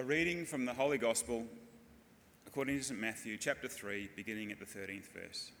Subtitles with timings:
[0.00, 1.44] A reading from the Holy Gospel
[2.46, 2.98] according to St.
[2.98, 5.52] Matthew, chapter 3, beginning at the 13th verse.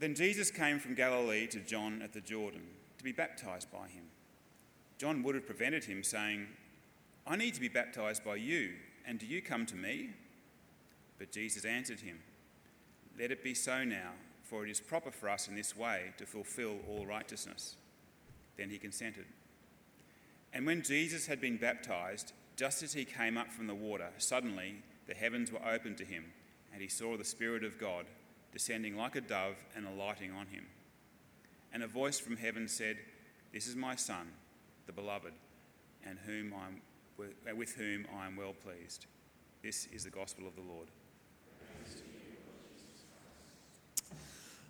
[0.00, 2.60] Then Jesus came from Galilee to John at the Jordan
[2.98, 4.04] to be baptized by him.
[4.98, 6.46] John would have prevented him, saying,
[7.26, 8.72] I need to be baptized by you,
[9.06, 10.10] and do you come to me?
[11.18, 12.18] But Jesus answered him,
[13.18, 14.10] Let it be so now,
[14.42, 17.76] for it is proper for us in this way to fulfill all righteousness.
[18.58, 19.24] Then he consented.
[20.58, 24.82] And when Jesus had been baptized, just as he came up from the water, suddenly
[25.06, 26.24] the heavens were opened to him,
[26.72, 28.06] and he saw the Spirit of God
[28.52, 30.66] descending like a dove and alighting on him.
[31.72, 32.96] And a voice from heaven said,
[33.52, 34.32] This is my Son,
[34.86, 35.32] the beloved,
[36.04, 36.80] and whom I'm,
[37.56, 39.06] with whom I am well pleased.
[39.62, 40.88] This is the gospel of the Lord.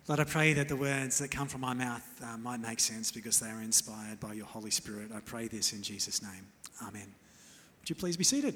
[0.09, 3.11] Lord, I pray that the words that come from my mouth uh, might make sense
[3.11, 5.11] because they are inspired by your Holy Spirit.
[5.15, 6.47] I pray this in Jesus' name.
[6.81, 7.13] Amen.
[7.79, 8.55] Would you please be seated?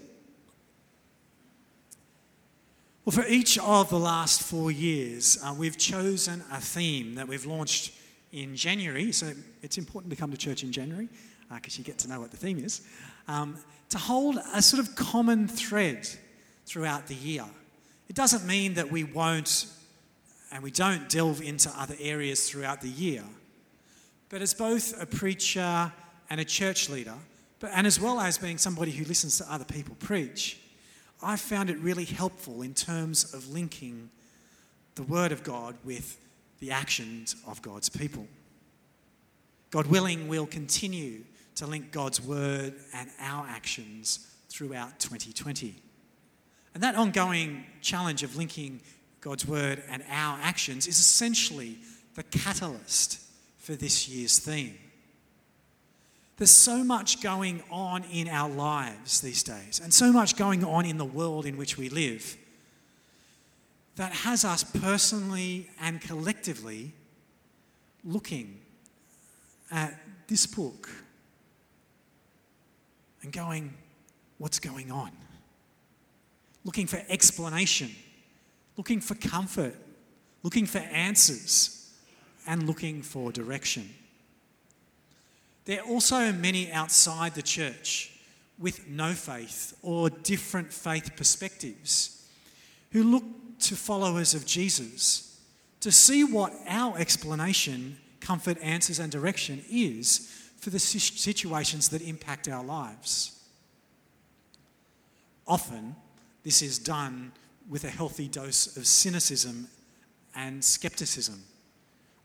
[3.06, 7.46] Well, for each of the last four years, uh, we've chosen a theme that we've
[7.46, 7.94] launched
[8.32, 9.12] in January.
[9.12, 11.08] So it's important to come to church in January
[11.54, 12.82] because uh, you get to know what the theme is.
[13.28, 16.10] Um, to hold a sort of common thread
[16.66, 17.46] throughout the year.
[18.10, 19.68] It doesn't mean that we won't
[20.54, 23.24] and we don't delve into other areas throughout the year.
[24.30, 25.92] But as both a preacher
[26.30, 27.16] and a church leader,
[27.60, 30.60] but, and as well as being somebody who listens to other people preach,
[31.24, 34.12] I found it really helpful in terms of linking
[34.94, 36.20] the Word of God with
[36.60, 38.28] the actions of God's people.
[39.72, 41.24] God willing, we'll continue
[41.56, 45.74] to link God's Word and our actions throughout 2020.
[46.76, 48.82] And that ongoing challenge of linking
[49.24, 51.78] God's word and our actions is essentially
[52.16, 53.22] the catalyst
[53.58, 54.78] for this year's theme.
[56.36, 60.86] There's so much going on in our lives these days, and so much going on
[60.86, 62.36] in the world in which we live,
[63.96, 66.92] that has us personally and collectively
[68.04, 68.60] looking
[69.72, 70.90] at this book
[73.22, 73.74] and going,
[74.38, 75.12] What's going on?
[76.66, 77.92] Looking for explanation
[78.78, 79.76] looking for comfort,
[80.42, 81.92] looking for answers,
[82.48, 83.90] and looking for direction.
[85.66, 88.12] There are also many outside the church
[88.60, 92.28] with no faith or different faith perspectives
[92.92, 93.24] who look
[93.60, 95.40] to followers of Jesus
[95.80, 102.48] to see what our explanation, comfort, answers, and direction is for the situations that impact
[102.48, 103.38] our lives.
[105.46, 105.96] Often,
[106.44, 107.34] this is done
[107.70, 109.68] with a healthy dose of cynicism
[110.36, 111.42] and skepticism,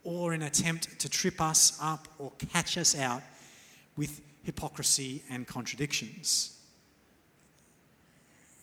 [0.04, 3.22] or an attempt to trip us up or catch us out
[3.96, 6.58] with hypocrisy and contradictions.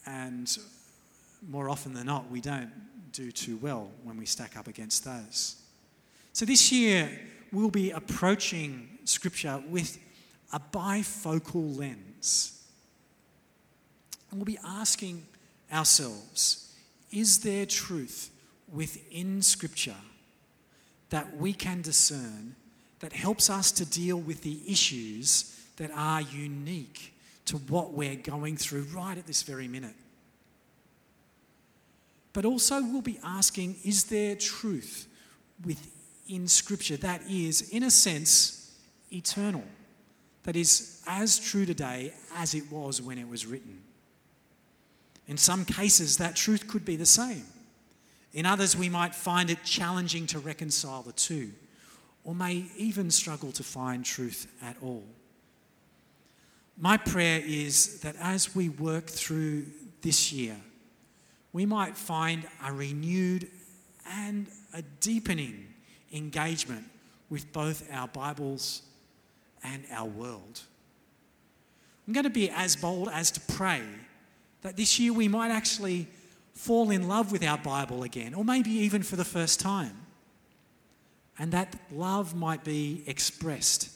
[0.06, 0.58] And
[1.48, 2.72] more often than not, we don't
[3.12, 5.56] do too well when we stack up against those.
[6.34, 7.10] So this year,
[7.52, 9.98] we'll be approaching Scripture with
[10.52, 12.64] a bifocal lens.
[14.30, 15.26] And we'll be asking
[15.72, 16.65] ourselves
[17.16, 18.30] is there truth
[18.72, 19.96] within Scripture
[21.10, 22.56] that we can discern
[23.00, 27.14] that helps us to deal with the issues that are unique
[27.46, 29.96] to what we're going through right at this very minute?
[32.34, 35.08] But also, we'll be asking is there truth
[35.64, 38.76] within Scripture that is, in a sense,
[39.10, 39.64] eternal?
[40.44, 43.85] That is as true today as it was when it was written.
[45.28, 47.46] In some cases, that truth could be the same.
[48.34, 51.52] In others, we might find it challenging to reconcile the two,
[52.24, 55.04] or may even struggle to find truth at all.
[56.78, 59.66] My prayer is that as we work through
[60.02, 60.58] this year,
[61.54, 63.50] we might find a renewed
[64.06, 65.68] and a deepening
[66.12, 66.84] engagement
[67.30, 68.82] with both our Bibles
[69.64, 70.62] and our world.
[72.06, 73.82] I'm going to be as bold as to pray
[74.66, 76.08] that this year we might actually
[76.56, 79.96] fall in love with our Bible again, or maybe even for the first time.
[81.38, 83.92] And that love might be expressed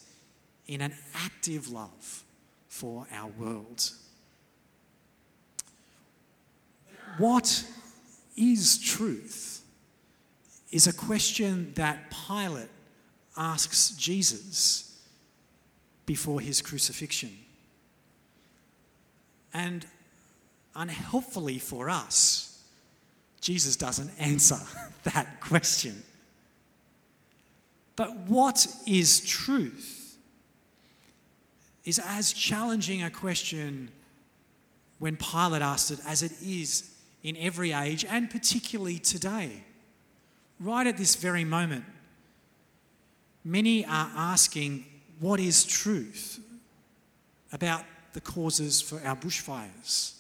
[0.68, 2.24] in an active love
[2.68, 3.90] for our world.
[7.18, 7.66] What
[8.38, 9.64] is truth?
[10.72, 12.70] Is a question that Pilate
[13.36, 15.02] asks Jesus
[16.06, 17.36] before his crucifixion.
[19.52, 19.88] And
[20.80, 22.64] unhelpfully for us,
[23.42, 24.60] Jesus doesn't answer
[25.04, 26.02] that question.
[27.96, 30.00] But what is truth?
[31.90, 33.90] is as challenging a question
[35.00, 36.92] when Pilate asked it as it is
[37.24, 39.64] in every age and particularly today.
[40.60, 41.86] Right at this very moment,
[43.44, 44.86] many are asking
[45.20, 46.40] what is truth
[47.52, 50.19] about the causes for our bushfires?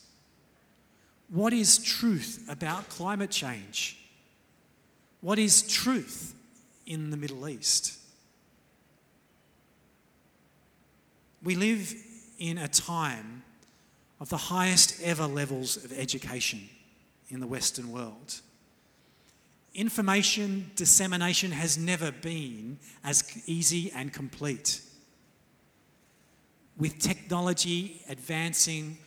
[1.29, 3.97] What is truth about climate change?
[5.21, 6.33] What is truth
[6.85, 7.97] in the Middle East?
[11.43, 11.93] We live
[12.39, 13.43] in a time
[14.19, 16.67] of the highest ever levels of education
[17.29, 18.41] in the Western world.
[19.75, 24.81] Information dissemination has never been as easy and complete.
[26.75, 28.97] With technology advancing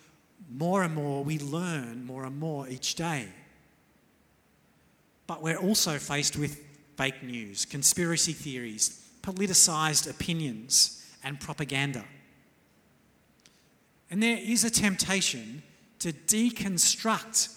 [0.57, 3.29] more and more, we learn more and more each day.
[5.27, 6.63] But we're also faced with
[6.97, 12.05] fake news, conspiracy theories, politicised opinions, and propaganda.
[14.11, 15.63] And there is a temptation
[16.01, 17.57] to deconstruct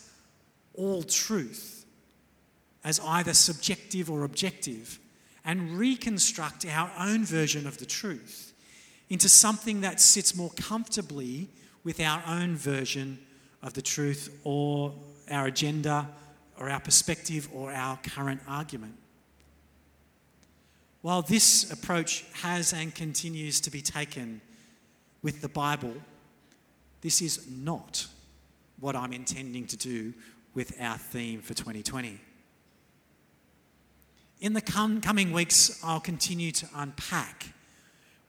[0.76, 1.86] all truth
[2.84, 5.00] as either subjective or objective
[5.44, 8.54] and reconstruct our own version of the truth
[9.10, 11.50] into something that sits more comfortably
[11.86, 13.20] with our own version
[13.64, 14.92] of the truth or
[15.32, 16.10] our agenda
[16.60, 18.96] or our perspective or our current argument.
[21.02, 24.42] While this approach has and continues to be taken
[25.22, 25.94] with the Bible,
[27.02, 28.08] this is not
[28.80, 30.14] what I'm intending to do
[30.56, 32.20] with our theme for 2020.
[34.42, 37.54] In the com- coming weeks, I'll continue to unpack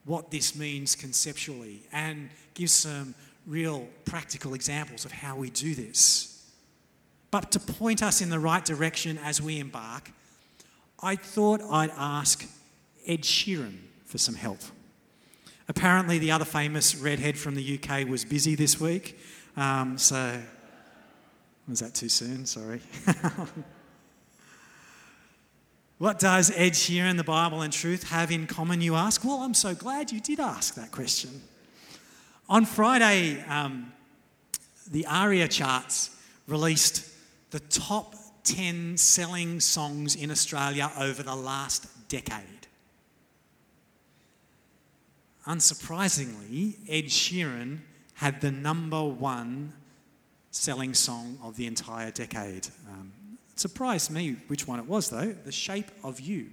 [0.04, 3.14] what this means conceptually and give some
[3.46, 6.32] real practical examples of how we do this.
[7.30, 10.10] But to point us in the right direction as we embark,
[11.02, 12.46] I thought I'd ask
[13.06, 14.60] Ed Sheeran for some help.
[15.68, 19.18] Apparently, the other famous redhead from the UK was busy this week.
[19.56, 20.40] Um, so,
[21.68, 22.46] was that too soon?
[22.46, 22.80] Sorry.
[25.98, 29.24] what does Ed Sheeran, the Bible and truth, have in common, you ask?
[29.24, 31.42] Well, I'm so glad you did ask that question.
[32.48, 33.92] On Friday, um,
[34.88, 36.16] the ARIA charts
[36.46, 37.10] released
[37.50, 38.14] the top
[38.44, 42.68] 10 selling songs in Australia over the last decade.
[45.44, 47.78] Unsurprisingly, Ed Sheeran
[48.14, 49.72] had the number one
[50.52, 52.68] selling song of the entire decade.
[52.88, 53.12] Um,
[53.52, 55.32] it surprised me which one it was, though.
[55.32, 56.50] The Shape of You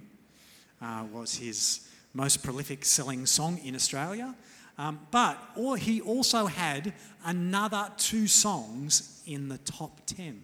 [0.82, 4.34] uh, was his most prolific selling song in Australia.
[4.76, 6.92] Um, but or he also had
[7.24, 10.42] another two songs in the top 10.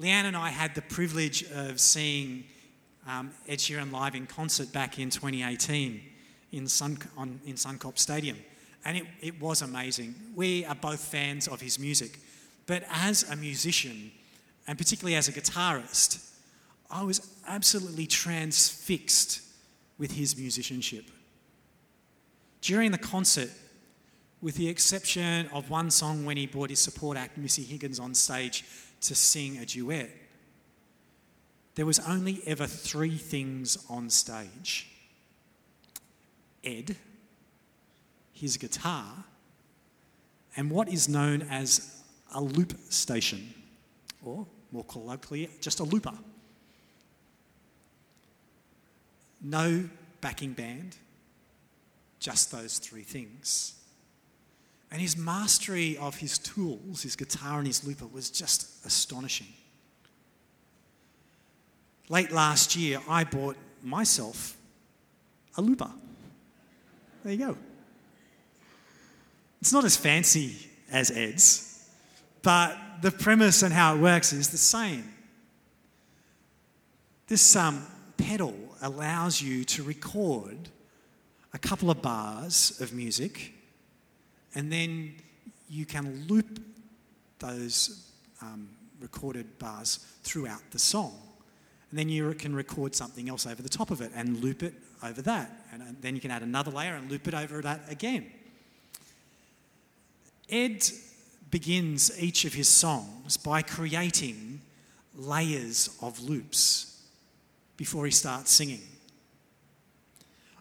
[0.00, 2.44] Leanne and I had the privilege of seeing
[3.06, 6.00] um, Ed Sheeran live in concert back in 2018
[6.52, 8.36] in, Sun, on, in Suncorp Stadium.
[8.84, 10.14] And it, it was amazing.
[10.34, 12.18] We are both fans of his music.
[12.66, 14.12] But as a musician,
[14.66, 16.28] and particularly as a guitarist,
[16.90, 19.40] I was absolutely transfixed
[19.98, 21.04] with his musicianship.
[22.62, 23.50] During the concert,
[24.40, 28.14] with the exception of one song when he brought his support act, Missy Higgins, on
[28.14, 28.64] stage
[29.02, 30.10] to sing a duet,
[31.74, 34.88] there was only ever three things on stage
[36.62, 36.96] Ed,
[38.32, 39.24] his guitar,
[40.56, 42.02] and what is known as
[42.32, 43.52] a loop station,
[44.24, 46.16] or more colloquially, just a looper.
[49.40, 49.88] No
[50.20, 50.96] backing band,
[52.22, 53.74] just those three things.
[54.90, 59.48] And his mastery of his tools, his guitar and his looper, was just astonishing.
[62.08, 64.56] Late last year, I bought myself
[65.56, 65.90] a looper.
[67.24, 67.56] There you go.
[69.60, 70.56] It's not as fancy
[70.90, 71.88] as Ed's,
[72.42, 75.12] but the premise and how it works is the same.
[77.28, 77.86] This um,
[78.16, 80.68] pedal allows you to record
[81.54, 83.52] a couple of bars of music,
[84.54, 85.14] and then
[85.68, 86.60] you can loop
[87.38, 88.68] those um,
[89.00, 91.14] recorded bars throughout the song.
[91.90, 94.74] And then you can record something else over the top of it and loop it
[95.02, 95.50] over that.
[95.72, 98.30] And uh, then you can add another layer and loop it over that again.
[100.48, 100.84] Ed
[101.50, 104.60] begins each of his songs by creating
[105.14, 107.02] layers of loops
[107.76, 108.80] before he starts singing.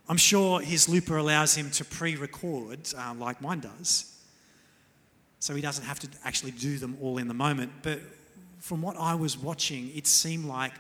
[0.10, 4.20] I'm sure his looper allows him to pre record uh, like mine does,
[5.40, 7.72] so he doesn't have to actually do them all in the moment.
[7.82, 8.00] But
[8.60, 10.74] from what I was watching, it seemed like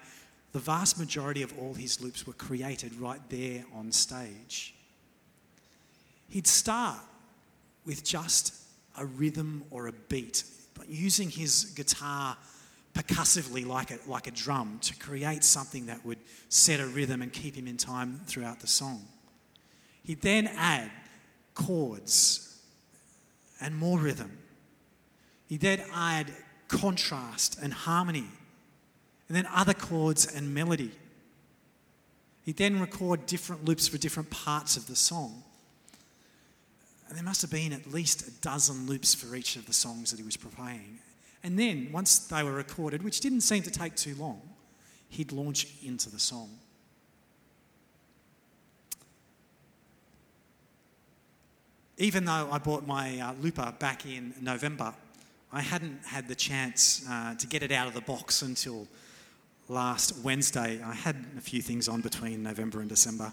[0.51, 4.73] the vast majority of all his loops were created right there on stage.
[6.29, 6.99] he'd start
[7.85, 8.53] with just
[8.97, 10.43] a rhythm or a beat,
[10.75, 12.37] but using his guitar
[12.93, 16.19] percussively like a, like a drum to create something that would
[16.49, 19.05] set a rhythm and keep him in time throughout the song.
[20.03, 20.91] He'd then add
[21.53, 22.59] chords
[23.61, 24.37] and more rhythm.
[25.47, 26.31] He'd then add
[26.67, 28.25] contrast and harmony,
[29.27, 30.91] and then other chords and melody.
[32.43, 35.43] He'd then record different loops for different parts of the song.
[37.07, 40.11] And there must have been at least a dozen loops for each of the songs
[40.11, 40.99] that he was playing.
[41.43, 44.41] And then, once they were recorded, which didn't seem to take too long,
[45.09, 46.49] he'd launch into the song.
[51.97, 54.93] Even though I bought my uh, looper back in November,
[55.51, 58.87] I hadn't had the chance uh, to get it out of the box until
[59.67, 60.81] last Wednesday.
[60.83, 63.31] I had a few things on between November and December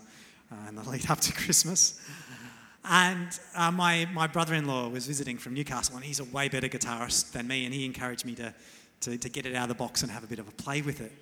[0.50, 2.00] uh, and the lead up to Christmas.
[2.84, 6.48] And uh, my, my brother in law was visiting from Newcastle, and he's a way
[6.48, 8.54] better guitarist than me, and he encouraged me to,
[9.00, 10.80] to, to get it out of the box and have a bit of a play
[10.80, 11.12] with it.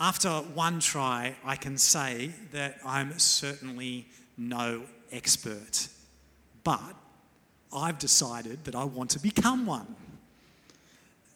[0.00, 5.88] After one try, I can say that I'm certainly no expert,
[6.62, 6.94] but
[7.72, 9.96] I've decided that I want to become one.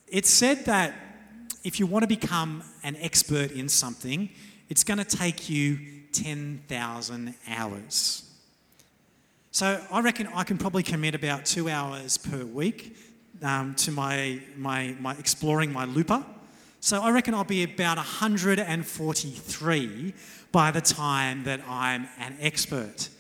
[0.07, 0.95] It's said that
[1.64, 4.29] if you want to become an expert in something,
[4.69, 5.79] it's going to take you
[6.12, 8.32] 10,000 hours.
[9.54, 12.97] So I reckon I can probably commit about two hours per week
[13.42, 16.25] um, to my, my, my exploring my looper.
[16.80, 20.14] So I reckon I'll be about 143
[20.52, 23.11] by the time that I'm an expert.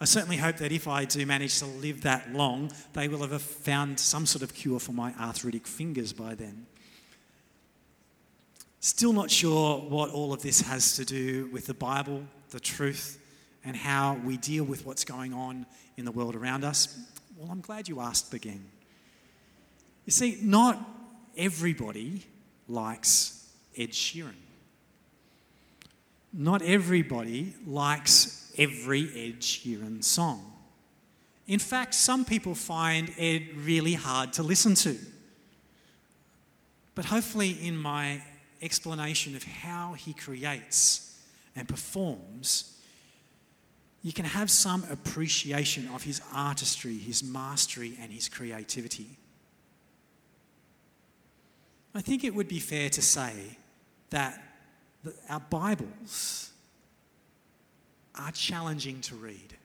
[0.00, 3.40] I certainly hope that if I do manage to live that long, they will have
[3.40, 6.66] found some sort of cure for my arthritic fingers by then.
[8.80, 13.20] Still not sure what all of this has to do with the Bible, the truth,
[13.66, 16.96] and how we deal with what's going on in the world around us?
[17.36, 18.64] Well, I'm glad you asked, again.
[20.04, 20.78] You see, not
[21.36, 22.24] everybody
[22.68, 23.46] likes
[23.76, 24.32] Ed Sheeran.
[26.32, 30.52] Not everybody likes every Ed Sheeran song.
[31.46, 34.96] In fact, some people find Ed really hard to listen to.
[36.94, 38.22] But hopefully, in my
[38.62, 41.18] explanation of how he creates
[41.54, 42.75] and performs,
[44.06, 49.08] you can have some appreciation of his artistry, his mastery, and his creativity.
[51.92, 53.32] I think it would be fair to say
[54.10, 54.40] that
[55.28, 56.52] our Bibles
[58.14, 59.56] are challenging to read,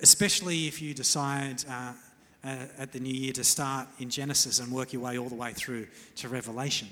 [0.00, 1.92] especially if you decide uh,
[2.42, 5.34] uh, at the new year to start in Genesis and work your way all the
[5.34, 6.88] way through to Revelation.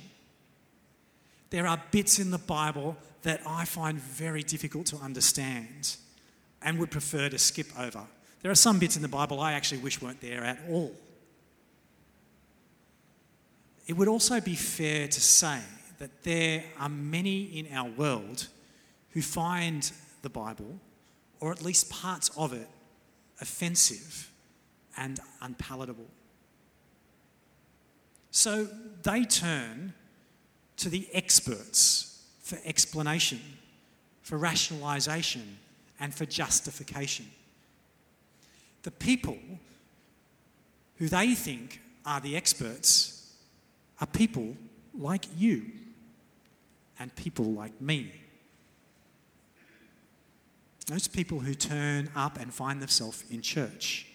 [1.50, 5.96] There are bits in the Bible that I find very difficult to understand
[6.62, 8.04] and would prefer to skip over.
[8.42, 10.94] There are some bits in the Bible I actually wish weren't there at all.
[13.86, 15.60] It would also be fair to say
[15.98, 18.46] that there are many in our world
[19.10, 19.90] who find
[20.22, 20.78] the Bible,
[21.40, 22.68] or at least parts of it,
[23.40, 24.30] offensive
[24.96, 26.06] and unpalatable.
[28.30, 28.68] So
[29.02, 29.94] they turn
[30.78, 33.40] to the experts for explanation,
[34.22, 35.58] for rationalization,
[36.00, 37.26] and for justification.
[38.82, 39.38] The people
[40.96, 43.34] who they think are the experts
[44.00, 44.56] are people
[44.98, 45.66] like you
[46.98, 48.12] and people like me.
[50.86, 54.06] Those people who turn up and find themselves in church.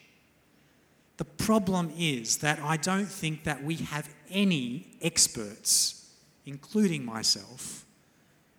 [1.17, 6.02] The problem is that I don't think that we have any experts
[6.45, 7.85] including myself,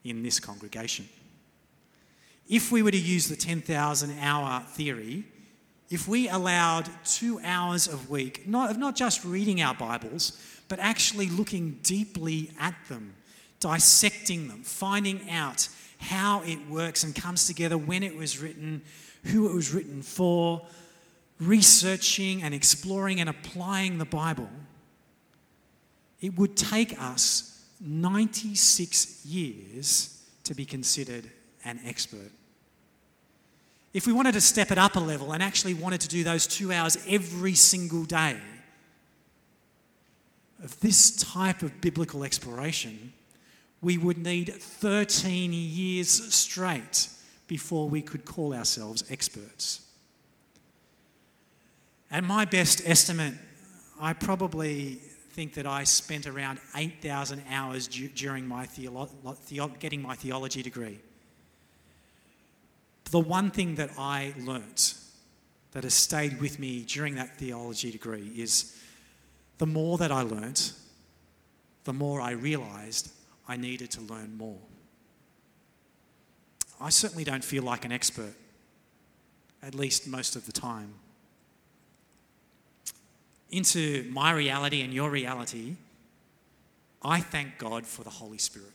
[0.04, 1.08] in this congregation.
[2.48, 5.24] If we were to use the 10,000 hour theory,
[5.90, 10.38] if we allowed two hours a week, not, of not just reading our Bibles,
[10.68, 13.14] but actually looking deeply at them,
[13.60, 18.82] dissecting them, finding out how it works and comes together, when it was written,
[19.24, 20.66] who it was written for,
[21.40, 24.50] researching and exploring and applying the Bible,
[26.20, 27.53] it would take us
[27.84, 31.30] 96 years to be considered
[31.64, 32.30] an expert.
[33.92, 36.46] If we wanted to step it up a level and actually wanted to do those
[36.46, 38.38] two hours every single day
[40.62, 43.12] of this type of biblical exploration,
[43.82, 47.08] we would need 13 years straight
[47.46, 49.82] before we could call ourselves experts.
[52.10, 53.34] At my best estimate,
[54.00, 55.00] I probably
[55.34, 59.10] think that I spent around 8,000 hours du- during my theolo-
[59.48, 61.00] the- getting my theology degree.
[63.10, 64.94] the one thing that I learnt
[65.70, 68.76] that has stayed with me during that theology degree is
[69.58, 70.72] the more that I learnt,
[71.84, 73.12] the more I realised
[73.46, 74.58] I needed to learn more.
[76.80, 78.34] I certainly don't feel like an expert,
[79.62, 80.94] at least most of the time.
[83.50, 85.76] Into my reality and your reality,
[87.02, 88.72] I thank God for the Holy Spirit.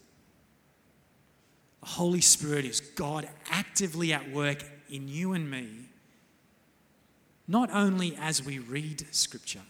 [1.82, 5.68] The Holy Spirit is God actively at work in you and me,
[7.48, 9.62] not only as we read Scripture,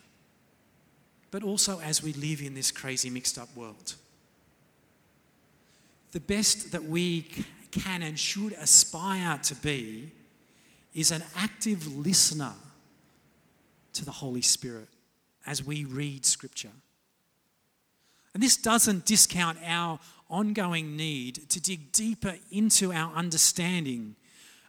[1.31, 3.95] but also as we live in this crazy, mixed up world.
[6.11, 7.27] The best that we
[7.71, 10.11] can and should aspire to be
[10.93, 12.53] is an active listener
[13.93, 14.87] to the Holy Spirit
[15.45, 16.71] as we read Scripture.
[18.33, 24.15] And this doesn't discount our ongoing need to dig deeper into our understanding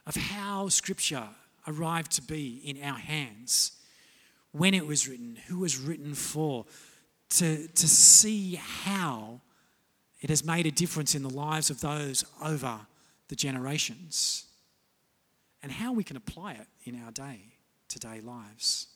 [0.07, 1.27] of how Scripture
[1.67, 3.73] arrived to be in our hands,
[4.51, 6.65] when it was written, who was written for,
[7.29, 9.39] to, to see how
[10.21, 12.79] it has made a difference in the lives of those over
[13.27, 14.45] the generations,
[15.63, 17.39] and how we can apply it in our day
[17.87, 18.87] to day lives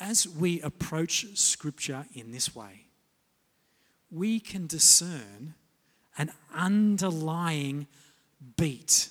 [0.00, 2.86] as we approach Scripture in this way,
[4.10, 5.54] we can discern
[6.18, 7.86] an underlying
[8.56, 9.08] beat,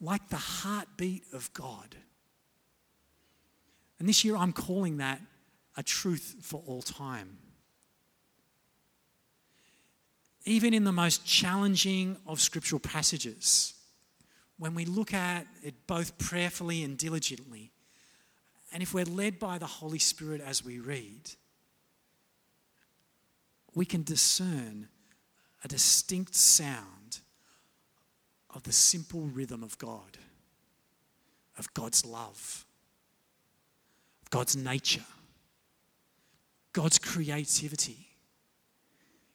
[0.00, 1.96] like the heartbeat of God.
[3.98, 5.20] And this year I'm calling that
[5.76, 7.38] a truth for all time.
[10.44, 13.74] Even in the most challenging of scriptural passages,
[14.58, 17.69] when we look at it both prayerfully and diligently,
[18.72, 21.30] and if we're led by the Holy Spirit as we read,
[23.74, 24.88] we can discern
[25.64, 27.20] a distinct sound
[28.54, 30.18] of the simple rhythm of God,
[31.58, 32.64] of God's love,
[34.22, 35.04] of God's nature,
[36.72, 38.08] God's creativity,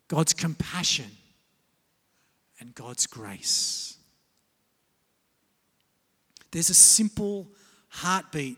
[0.07, 1.11] God's compassion,
[2.59, 3.97] and God's grace.
[6.51, 7.47] There's a simple
[7.89, 8.57] heartbeat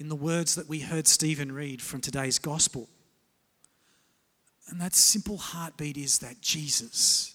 [0.00, 2.88] in the words that we heard Stephen read from today's gospel.
[4.68, 7.34] And that simple heartbeat is that Jesus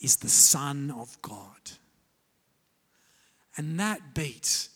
[0.00, 1.72] is the Son of God.
[3.56, 4.68] And that beat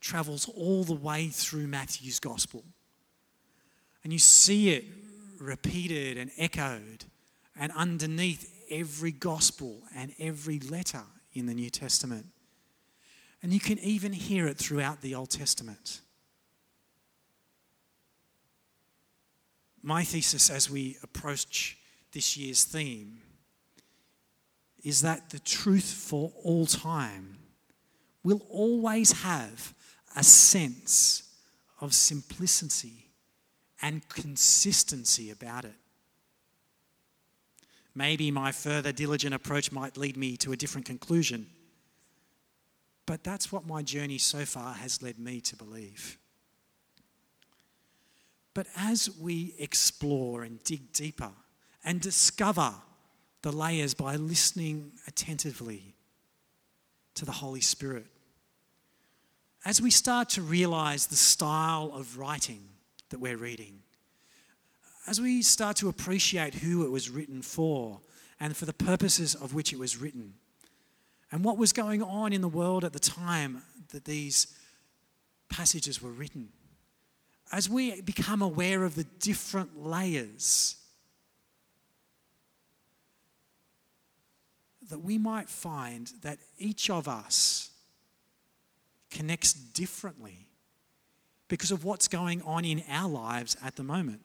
[0.00, 2.64] travels all the way through Matthew's gospel.
[4.02, 4.86] And you see it
[5.38, 7.04] repeated and echoed,
[7.54, 11.02] and underneath every gospel and every letter
[11.34, 12.26] in the New Testament.
[13.42, 16.00] And you can even hear it throughout the Old Testament.
[19.82, 21.76] My thesis as we approach
[22.12, 23.18] this year's theme
[24.84, 27.38] is that the truth for all time
[28.22, 29.74] will always have
[30.16, 31.22] a sense
[31.80, 33.10] of simplicity
[33.80, 35.74] and consistency about it.
[37.94, 41.46] Maybe my further diligent approach might lead me to a different conclusion,
[43.04, 46.18] but that's what my journey so far has led me to believe.
[48.54, 51.30] But as we explore and dig deeper
[51.84, 52.74] and discover
[53.42, 55.94] the layers by listening attentively
[57.14, 58.06] to the Holy Spirit,
[59.64, 62.68] as we start to realize the style of writing
[63.10, 63.80] that we're reading,
[65.06, 68.00] as we start to appreciate who it was written for
[68.38, 70.34] and for the purposes of which it was written,
[71.30, 74.54] and what was going on in the world at the time that these
[75.48, 76.48] passages were written
[77.52, 80.76] as we become aware of the different layers,
[84.88, 87.70] that we might find that each of us
[89.10, 90.46] connects differently
[91.48, 94.20] because of what's going on in our lives at the moment.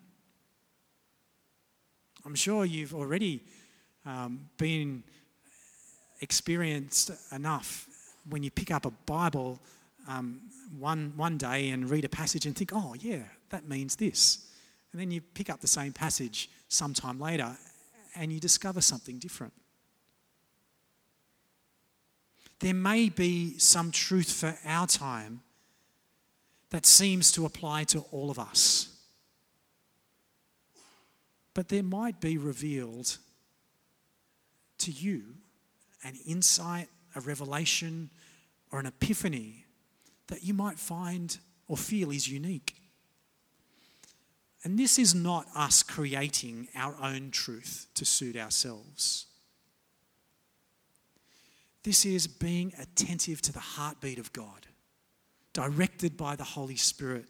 [2.26, 3.44] I'm sure you've already
[4.06, 5.04] um, been
[6.22, 7.88] experienced enough
[8.30, 9.60] when you pick up a Bible
[10.08, 10.42] um,
[10.78, 14.46] one, one day and read a passage and think, oh, yeah, that means this.
[14.92, 17.56] And then you pick up the same passage sometime later
[18.16, 19.54] and you discover something different.
[22.60, 25.42] There may be some truth for our time
[26.72, 28.90] that seems to apply to all of us.
[31.54, 33.18] But there might be revealed
[34.80, 35.24] to you
[36.04, 38.10] an insight, a revelation,
[38.72, 39.67] or an epiphany
[40.28, 41.38] that you might find
[41.68, 42.76] or feel is unique.
[44.64, 49.28] And this is not us creating our own truth to suit ourselves.
[51.84, 54.68] This is being attentive to the heartbeat of God,
[55.54, 57.26] directed by the Holy Spirit,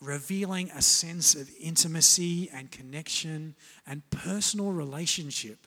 [0.00, 3.54] revealing a sense of intimacy and connection
[3.86, 5.66] and personal relationship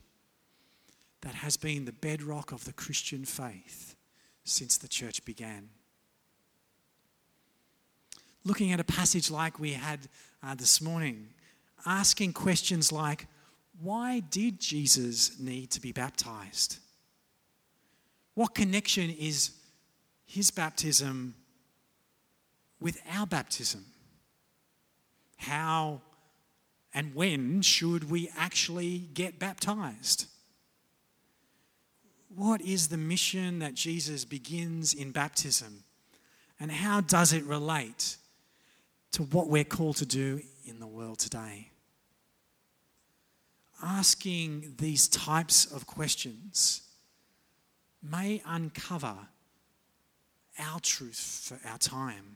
[1.22, 3.89] that has been the bedrock of the Christian faith
[4.50, 5.70] since the church began.
[8.44, 10.00] Looking at a passage like we had
[10.42, 11.28] uh, this morning,
[11.86, 13.28] asking questions like,
[13.82, 16.78] why did Jesus need to be baptized?
[18.34, 19.52] What connection is
[20.26, 21.36] his baptism
[22.80, 23.86] with our baptism?
[25.38, 26.02] How
[26.94, 30.26] and when should we actually get baptized?
[32.36, 35.84] What is the mission that Jesus begins in baptism?
[36.60, 38.18] And how does it relate
[39.14, 41.70] to what we're called to do in the world today?
[43.82, 46.84] Asking these types of questions
[48.04, 49.16] may uncover
[50.60, 52.36] our truth for our time.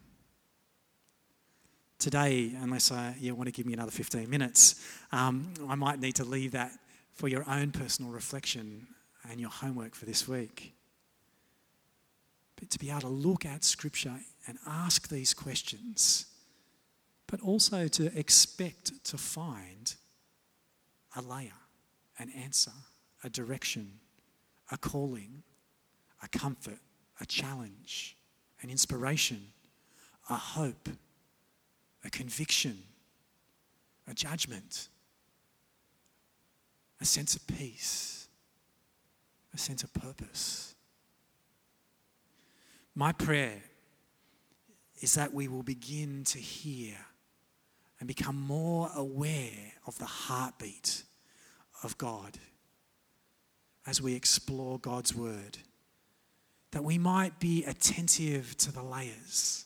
[2.00, 4.76] Today, unless I, you want to give me another 15 minutes,
[5.12, 6.72] um, I might need to leave that
[7.14, 8.88] for your own personal reflection
[9.30, 10.74] and your homework for this week.
[12.60, 14.16] But to be able to look at Scripture
[14.48, 16.26] and ask these questions,
[17.28, 19.96] but also to expect to find
[21.16, 21.52] a layer,
[22.20, 22.72] an answer,
[23.24, 24.00] a direction,
[24.72, 25.44] a calling,
[26.22, 26.80] a comfort,
[27.20, 28.18] a challenge,
[28.62, 29.48] an inspiration,
[30.30, 30.90] a hope,
[32.04, 32.78] a conviction,
[34.08, 34.90] a judgment,
[37.02, 38.23] a sense of peace,
[39.54, 40.76] a sense of purpose.
[42.96, 43.62] My prayer
[45.02, 46.96] is that we will begin to hear
[48.00, 51.04] and become more aware of the heartbeat
[51.84, 52.38] of God
[53.86, 55.58] as we explore God's Word
[56.74, 59.66] that we might be attentive to the layers,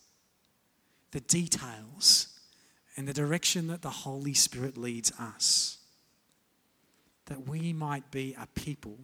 [1.12, 2.28] the details,
[2.98, 5.78] and the direction that the Holy Spirit leads us.
[7.28, 9.00] That we might be a people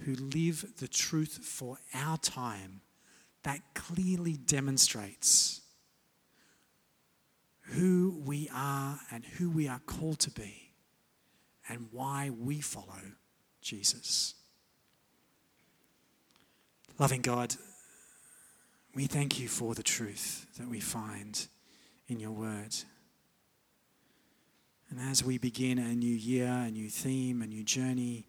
[0.00, 2.80] who live the truth for our time
[3.42, 5.60] that clearly demonstrates
[7.60, 10.72] who we are and who we are called to be
[11.68, 13.00] and why we follow
[13.60, 14.34] Jesus.
[16.98, 17.54] Loving God,
[18.94, 21.46] we thank you for the truth that we find
[22.08, 22.74] in your word.
[24.90, 28.26] And as we begin a new year, a new theme, a new journey,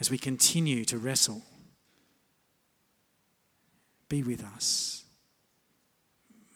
[0.00, 1.42] as we continue to wrestle,
[4.08, 5.04] be with us.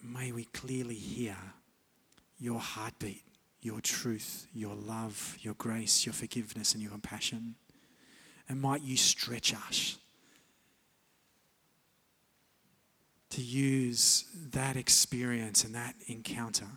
[0.03, 1.37] May we clearly hear
[2.39, 3.23] your heartbeat,
[3.61, 7.55] your truth, your love, your grace, your forgiveness, and your compassion.
[8.49, 9.99] And might you stretch us
[13.31, 16.69] to use that experience and that encounter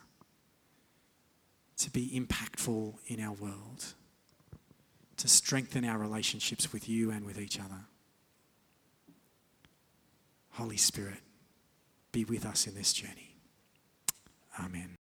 [1.78, 3.94] to be impactful in our world,
[5.18, 7.86] to strengthen our relationships with you and with each other.
[10.52, 11.20] Holy Spirit,
[12.12, 13.36] be with us in this journey.
[14.60, 14.90] Amen.